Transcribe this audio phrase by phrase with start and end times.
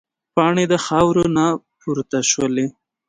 [0.35, 1.45] پاڼې د خاورو نه
[1.79, 2.67] پورته شولې.